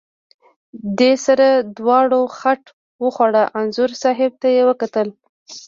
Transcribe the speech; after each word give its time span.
دې 0.99 1.11
سره 1.25 1.47
دواړو 1.77 2.21
خټ 2.37 2.63
وخوړه، 3.03 3.43
انځور 3.59 3.91
صاحب 4.03 4.31
ته 4.41 4.47
یې 4.55 4.63
وکتل. 4.69 5.07